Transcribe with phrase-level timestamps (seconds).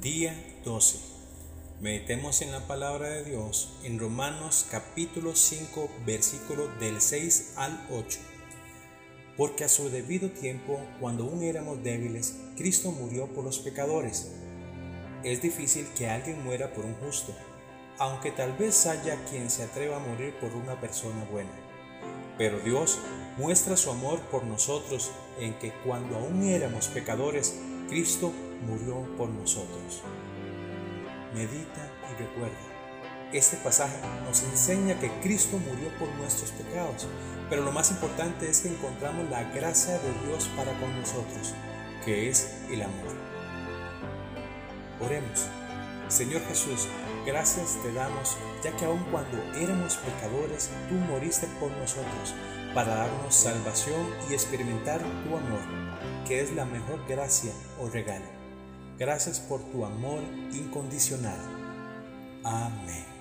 [0.00, 0.34] Día
[0.64, 0.98] 12.
[1.82, 8.18] Meditemos en la palabra de Dios en Romanos capítulo 5 versículo del 6 al 8.
[9.36, 14.32] Porque a su debido tiempo, cuando aún éramos débiles, Cristo murió por los pecadores.
[15.24, 17.34] Es difícil que alguien muera por un justo,
[17.98, 21.52] aunque tal vez haya quien se atreva a morir por una persona buena.
[22.38, 22.98] Pero Dios
[23.36, 27.54] muestra su amor por nosotros en que cuando aún éramos pecadores,
[27.92, 28.32] Cristo
[28.66, 30.00] murió por nosotros.
[31.34, 32.56] Medita y recuerda.
[33.34, 37.06] Este pasaje nos enseña que Cristo murió por nuestros pecados,
[37.50, 41.52] pero lo más importante es que encontramos la gracia de Dios para con nosotros,
[42.02, 43.14] que es el amor.
[44.98, 45.46] Oremos.
[46.12, 46.88] Señor Jesús,
[47.24, 52.34] gracias te damos, ya que aun cuando éramos pecadores, tú moriste por nosotros,
[52.74, 55.62] para darnos salvación y experimentar tu amor,
[56.28, 58.26] que es la mejor gracia o regalo.
[58.98, 60.20] Gracias por tu amor
[60.52, 61.38] incondicional.
[62.44, 63.11] Amén.